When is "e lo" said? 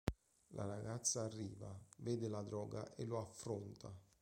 2.95-3.19